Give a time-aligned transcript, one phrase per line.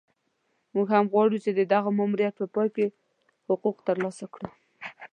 [0.73, 2.85] موږ هم غواړو چې د دغه ماموریت په پای کې
[3.47, 4.49] حقوق ترلاسه کړو.